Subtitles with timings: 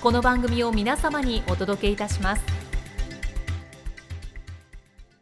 [0.00, 2.42] この番組を皆様にお届けいたします。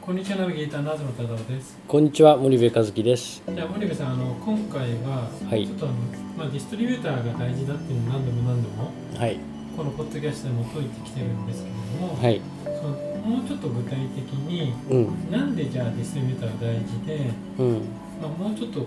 [0.00, 1.78] こんにちはナビゲーターナズの忠夫です。
[1.86, 3.40] こんにちは森部和樹です。
[3.54, 5.68] じゃあ森部さんあの今回ははい。
[5.68, 5.94] ちょっとあの、
[6.36, 9.38] まあ、ディストリビューターが大事だっていうのを何度も何度もはい。
[9.76, 12.42] このポッドキャストでも解いてきてるんですけれども、はい。
[12.64, 12.88] その
[13.30, 15.30] もうちょっと具体的にうん。
[15.30, 17.74] なんでじゃあディストリビューターが大事で、うん。
[18.20, 18.80] まあ、もうちょっと、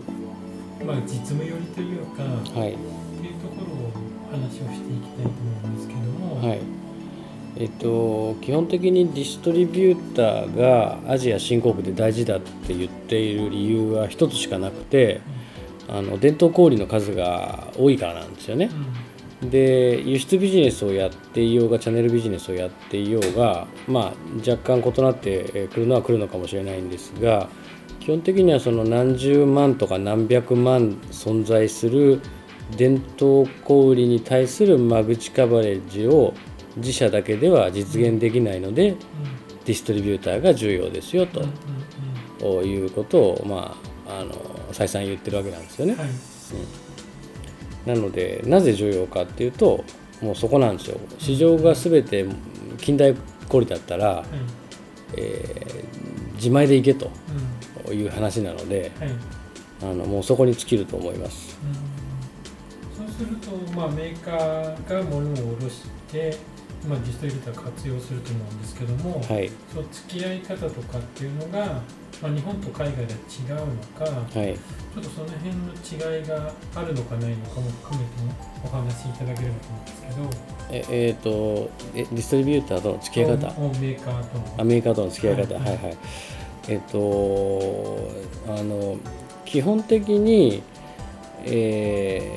[0.84, 2.24] まあ、実務寄りというか、
[2.60, 2.76] はい
[4.32, 6.60] 話をしていきたいと思うんですけども、はい。
[7.60, 15.22] えっと基本的にディストリビューターがアジア新興国で大事だって言っている理由は一つしかなくて
[15.88, 18.70] あの伝統小売の数が多いからなんですよね。
[19.42, 27.48] で輸出ビジネスをやっていようがチャンネルビジネスをやっていようが、まあ、若干異なってくるのは来るのかもしれないんですが
[28.00, 32.20] 基本的にはその何十万とか何百万存在する
[32.76, 36.34] 伝統小売に対する間口カバレッジを
[36.76, 38.96] 自社だけでは実現できないので
[39.66, 41.52] ディストリビューターが重要ですようんうん
[42.40, 43.76] ということを、ま
[44.08, 44.34] あ、あの
[44.72, 45.94] 再三言ってるわけなんですよね。
[45.94, 46.00] うん。
[46.00, 46.10] はい
[47.86, 49.86] なのでなぜ重要かっていうと
[50.22, 51.00] もうそこなんですよ。
[51.20, 52.26] 市場が全て
[52.80, 53.16] 近代
[53.48, 54.26] 小売だったら、はい。
[55.16, 55.88] えー
[56.36, 57.10] 自前で行けと
[57.88, 57.98] うん。
[57.98, 59.10] いう話なのではい。
[59.82, 61.52] あのもうそこに尽きると思います。
[61.52, 61.60] そう
[63.18, 66.38] すると、まあ、メーカーが物を卸して、
[66.88, 71.82] まあ、ディストリビューター活用すると思うんですけども、はい、そう付き合い方とかっていうのが、
[72.22, 73.16] まあ、日本と海外で違
[73.52, 73.66] うの
[73.98, 78.32] か、はい、ちょっとその辺の違いがあるのかないのかも含めても
[78.64, 80.30] お話しいただければと思うんですけど
[80.70, 83.38] ええーとえディストリビューターとの付き合い方？
[83.38, 84.56] メーカーとの。
[84.60, 85.98] アメリカとの付き合い方、ははいいはい。
[86.68, 88.12] えっ、と
[88.50, 88.98] あの
[89.46, 90.62] 基本的に、
[91.46, 92.37] え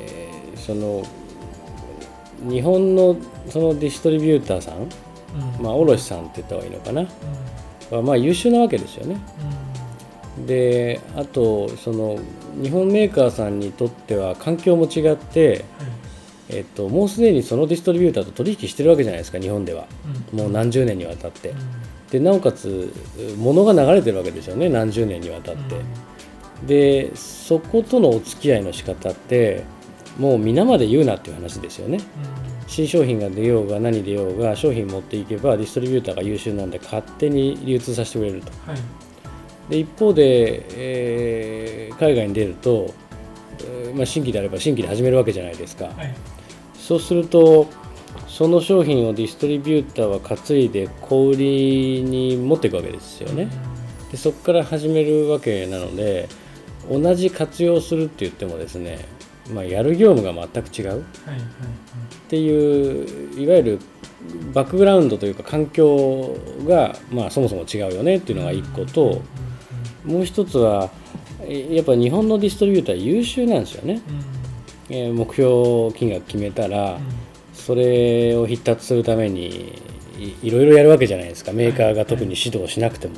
[0.65, 1.03] その
[2.49, 3.17] 日本の
[3.49, 5.63] そのディストリビューターさん、うん。
[5.63, 7.01] まあ、卸さんって言った方がいいのかな。
[7.01, 7.05] う
[7.95, 7.97] ん。
[7.97, 9.19] はまあ優秀なわけですよね。
[10.45, 12.17] であとその
[12.61, 15.61] 日本メーカーさんにとっては環境も違って、はい。
[16.49, 19.87] えっと、もうすでにそのディストリビューターと取引してるわけじゃないですか日本では。
[20.33, 20.39] うん。
[20.39, 21.49] もう何十年にわたって。
[21.49, 21.57] うん。
[22.11, 22.93] でなおかつ
[23.37, 25.81] 物が流れてるわけですよね何十年にわたって。
[26.67, 29.63] でそことのお付き合いの仕方って
[30.21, 31.99] もう皆まで言うなっていう話ですよね。
[32.67, 38.51] 新商品が出ようが何出ようが商品持っていけばディストリビューターが優秀なんで勝手に流通させてくれると。
[38.65, 38.79] はい。
[39.71, 42.91] で一方で、えー海外に出ると、
[43.59, 46.15] えーまあ、新規であれば新規で始めるわけじゃないですか、はい。
[46.73, 47.67] そうすると
[48.27, 53.49] その商品をディストリビューターは担いで小売りに持っていくわけですよね。
[54.11, 56.27] でそこから始めるわけなので
[56.89, 59.05] 同じ活用するって言ってもですね、
[59.49, 61.01] まあ、やる業務が全く違う。
[61.01, 61.03] っ
[62.29, 63.79] ていういわゆる
[64.53, 68.17] バックグラウンドというか環境が、まあ、そもそも違うよね。
[68.17, 69.21] っていうのが一個と
[70.05, 70.89] もう一つは
[71.43, 74.01] えやっぱ日本のディストリビューター優秀なんですよね、
[74.89, 76.99] え目標金額決めたら
[77.53, 79.81] それを必達するために
[80.17, 81.51] いいろいろやるわけじゃないですか。
[81.51, 83.15] メーカーが特に指導しなくても。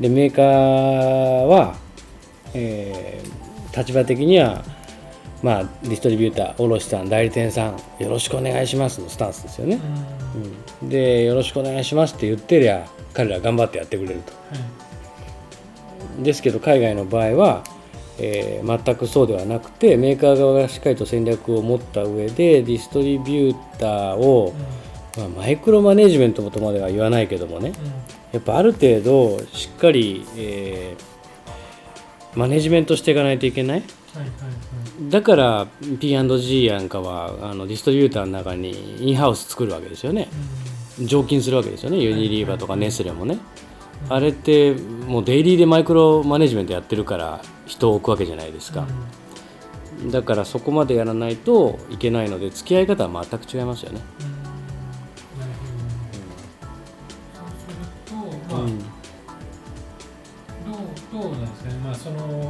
[0.00, 0.44] でメーカー
[1.46, 1.76] は、
[2.54, 3.40] えー
[3.76, 4.64] 立場的には、
[5.42, 9.80] まあ、ディストリビューター卸さん代理店さんよろしくお願いしますのスタンスですよね。
[10.82, 10.88] うん。
[10.88, 14.32] でよろしくお願いしますって言ってりゃ彼ら頑張ってやってくれると。
[16.22, 17.64] ですけど海外の場合は、
[18.18, 24.52] えー全くそうではなくてメーカー側がしっかりと戦略を持った上でディストリビューターを、
[25.16, 27.72] まあ、マイクロマネジメントとまでは言わないけどもね。
[28.32, 31.09] やっぱある程度しっかり、えー
[32.34, 33.82] マネジメントしていかないといけない？
[35.08, 35.66] だから
[36.00, 40.28] P&G なんかはあのディストリビューターの中にインハウス作るわけですよね。
[41.00, 41.98] 常勤するわけですよね。
[41.98, 43.38] ユニリーバーとかネスレもね、
[44.08, 48.86] あれってもうデイリーでマイクロマネジメントやってるから人を置くわけじゃないですか、
[50.10, 54.00] だからそこまでやらないといけないので付き合い方は全く違いますよね。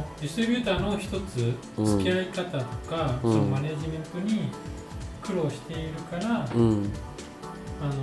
[0.01, 3.31] のディストリビューターの一つうん付き合い方とか、うん。
[3.31, 4.49] そのマネジメントに
[5.21, 6.91] 苦労しているから、うん。
[7.81, 7.93] あの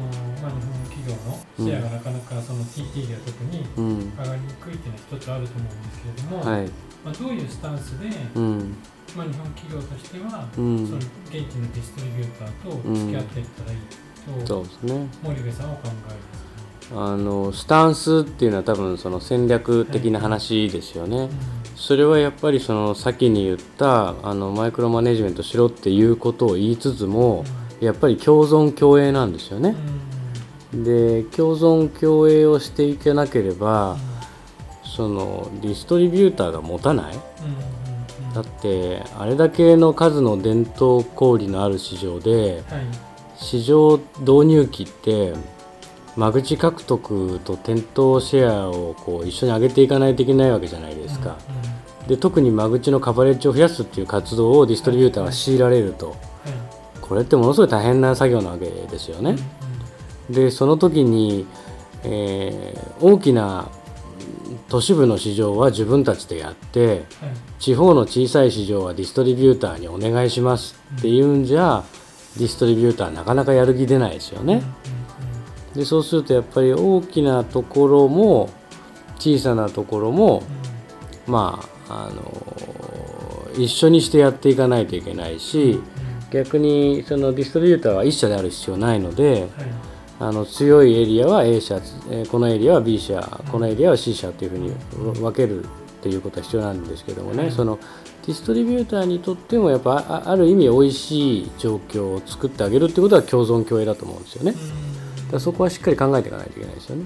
[0.42, 4.12] まあ、日本企業のシェアがなかなかその TT では特にうん。
[4.18, 6.66] 上がりにくいっていうのは一つあると思うんですけれども、はい。
[7.04, 8.76] まあ、どういうスタンスで、うん。
[9.16, 10.86] まあ、日本企業としては、うん。
[10.86, 15.08] その現地のディストリビューターと付き合っていったらいいと、そうですね。
[15.22, 16.48] 森部さんはお考えです。
[16.94, 21.28] あのスタンスっていうのは多分その戦略的な話ですよね、
[21.78, 27.44] それはやっぱりその先に言ったあのマイクロマネジメントしろっていうことを言いつつも
[27.80, 29.76] やっぱり共存共栄なんですよね。
[30.74, 33.96] で共存共栄をしていけなければ
[34.84, 37.14] そのディストリビューターが持たない。
[38.34, 42.82] だってあれだけの数の伝統小売のある市場ではい。
[43.36, 45.32] 市場導入期って
[46.18, 51.38] 間口獲得と店頭シェアをこう一緒に上げていかないといけないわけじゃないですか、
[52.08, 56.10] で特に間口のカバレッジを増やすっていう活動をディストリビューターが強いられると。
[56.10, 56.18] はい
[57.00, 59.36] これってものすごい大変な作業なわけですよね、
[60.28, 61.46] でその時に、
[62.04, 63.70] えー大きな
[64.68, 67.06] 都市部の市場は自分たちでやってはい
[67.58, 71.82] 地方の小さい市場はディストリビューターにお願いしますっていうんじゃ
[72.36, 74.62] ディストリビューターなかなかやる気出ないですよね。
[75.78, 78.50] でそうするとやっぱり大きなところも
[79.20, 80.42] 小さなところも
[81.28, 85.80] まああの一緒にしてやっていかないといけないし
[86.32, 89.48] 逆にそのディストリビューターは一社である必要ないのではい。
[90.20, 91.76] あの強いエリアは A 社、
[92.10, 93.20] えーこのエリアは B 社
[93.52, 94.72] このエリアは C 社というふうに
[95.20, 95.68] 分けるっ
[96.02, 97.52] ていうことは必要なんですけどもね、はい。
[97.52, 97.78] その
[98.26, 104.56] ディストリビューターにとってもやっぱあある意味美味しい状況を作ってあげるってことは共存共栄だと思うんですよね。
[105.30, 107.04] だそこはしっかり考えていかないといけないですよね。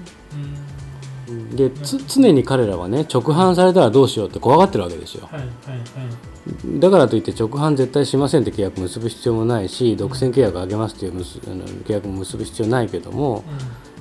[1.55, 5.27] でつ常に彼らはね直販されたらどうしようって怖がってるわけですよ。
[5.31, 6.79] はいはいはい。
[6.79, 13.43] だからといって直販絶対しませんって契約結ぶ必要もないし独占契約あげますっていうあの契約も結ぶ必要ないけども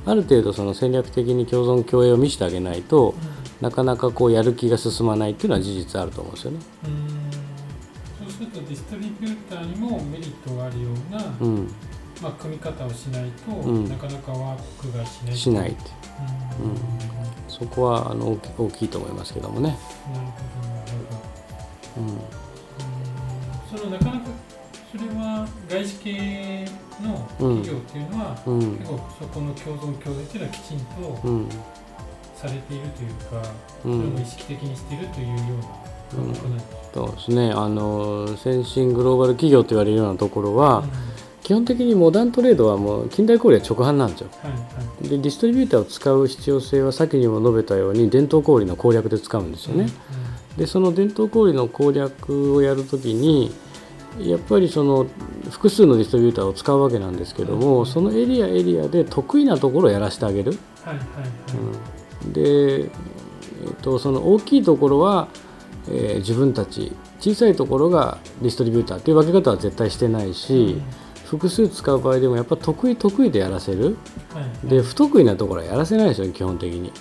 [0.05, 3.15] ある程度その戦略的に共存共栄を見せてあげないと
[3.61, 6.59] なかなかこうやる気が進まないっていうのは事実あると思うんですよね。
[8.19, 11.69] そうするとディストリビューターにもメリットがあるような、うん、
[12.23, 13.89] まあ、組み方をしないと、うん。
[13.89, 15.37] なかなかワークがしない。
[15.37, 15.81] しないって。
[16.61, 16.71] うん。
[16.71, 16.79] うん。
[17.49, 19.77] そこはあの大き大きいと思いますけどもね。
[20.13, 20.93] なるほどなる
[21.95, 22.03] ほど。
[22.03, 22.15] うん。
[22.15, 23.79] うん。
[23.79, 24.27] そのなかなか
[24.93, 26.65] それは外資系
[27.03, 28.77] の企業っていうのは、うん。
[28.77, 31.49] 結構そこの共存共栄っていうのはきちんとうん。
[32.37, 35.35] されているというか、うそれもん意識的にしているというよ
[36.15, 36.61] うな感覚なん
[36.93, 37.53] そうですね。
[37.53, 40.85] あの先進グローバル企業と言われるようなところは、
[41.53, 44.31] 基本的にモダントレードはもう近代小売は直販なんですよ。
[44.43, 44.59] はいは
[45.05, 45.09] い。
[45.11, 49.87] でディストリビューターを使う必要性は先にも述べたように伝統小売の攻略で使うんですよね、
[50.57, 53.53] でその伝統小売の攻略をやるときに
[54.19, 55.07] やっぱりその
[55.51, 61.29] 複数のディストリビューターを使うわけなんですけどもそのエリアエリアで得意なところをやらせてあげる、はいはいはい。
[62.25, 62.33] うん。
[62.33, 62.89] で、えっ
[63.83, 65.29] とその大きいところは、
[65.89, 66.93] えー自分たち。
[67.23, 70.83] 小さいところがディストリビューターっていう分け方は絶対してないし、
[71.33, 73.97] 複数使う場合でもやっぱ得意得意でやらせる。
[74.35, 74.43] はい。
[74.43, 76.93] はいで不得意なところはやらせないですよね基本的に。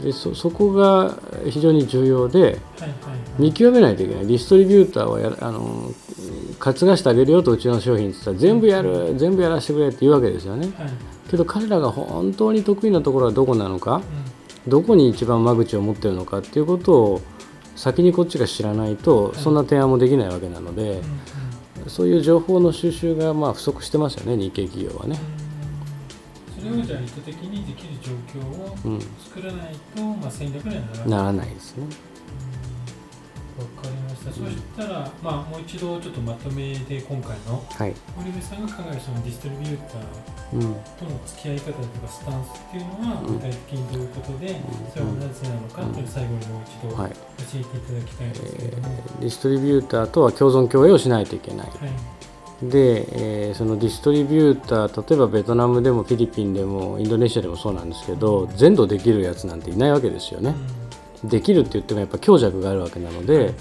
[0.00, 1.18] でそそこが
[1.48, 2.58] 非常に重要で
[3.38, 4.26] 見極めないといけない。
[4.28, 5.92] ディストリビューターはやあの
[6.60, 10.70] 担がしてあげるよとうちの商品って言ったら全部やる全部やらせてくれって言うわけですよね。
[10.78, 10.90] はい。
[11.28, 14.02] けど彼らが本当に得意なところはどこなのか
[14.66, 14.70] うん。
[14.70, 17.20] どこに一番間口を持ってるのかっていうことを
[17.74, 21.00] 先にこっちが知らないとそんな提案もできないわけなので
[21.88, 25.16] そういう情報の収集がまあ不足してますよね日系企業はね。
[26.58, 31.08] それをじゃあ意図的にできる状況をうん、作らないと、まあ、戦略にはならない。
[31.08, 31.86] ならないですね。
[33.60, 34.32] わかりました。
[34.32, 37.94] そしたら、まあ、もう一度ちょっとまとめで今回のはい。
[38.16, 40.00] 堀部さんが考えるそのディストリビューター
[40.52, 44.60] うんとの付き合い方とかスタンスっていうのはうん具体的にどういうことで、
[44.92, 48.88] それはなぜなのかっていうのを最後にもう一度教はいえていただきたいんですけれども。
[49.20, 51.66] ディストリビューターとは共存共栄をしないといけない。
[51.66, 51.76] はい。
[52.62, 53.06] で、
[53.48, 60.54] えーそのディストリビューター例えばベトナムでもフィリピンでもインドネシアでもそうなんですけど全土できるやつなんていないわけですよね。
[61.24, 63.54] できるって言ってもやっぱ強弱があるわけなので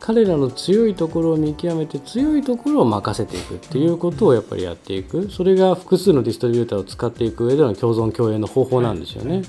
[0.00, 9.42] 彼らの強いところを見極めて強いところを任せていくっていうことをやっぱりやっていくそれが複数のディストリビューターを使っていく上での共存共栄の方法なんですよね。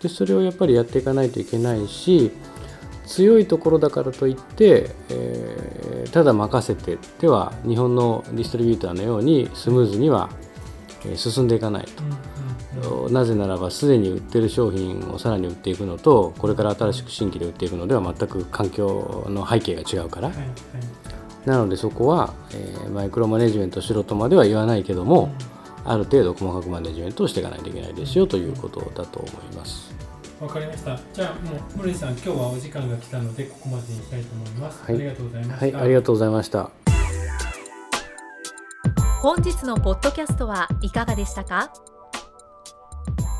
[0.00, 2.30] でそれをやっぱりやっていかないといけないし
[3.04, 10.30] 強いところだからといって、えー、ただ任せてでは日本のディストリビューターのようにスムーズには
[11.16, 12.04] 進んでいかないと。
[13.10, 20.48] なぜならばすでに売ってる商品をさらに売っていくのとこれから新しく新規で売っていくのでは全く環境の背景が違うから、はいはい、
[21.46, 25.34] なのでそこは、えー、マイクロマネジメントしろとまでは言わないけども、
[25.84, 29.92] うん、ある程度細かくマネジメントをしていかないといけないですよということだと思います。
[30.40, 30.98] わかりました。
[31.12, 34.82] じゃあもう森さん今日はお時間が来たのでここまでにしたいと思います。
[34.84, 35.66] はい、ありがとうございました。
[35.66, 36.70] はい、ありがとうございました。
[39.20, 41.70] 本日のポッドキャストはいかがでしたか？